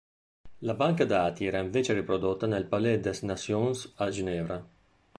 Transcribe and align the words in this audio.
La 0.61 0.73
banca 0.73 1.05
dati 1.05 1.45
era 1.45 1.59
invece 1.59 1.93
riprodotta 1.93 2.47
nel 2.47 2.65
Palais 2.65 2.99
des 2.99 3.21
Nations 3.21 3.93
a 3.97 4.09
Ginevra. 4.09 4.67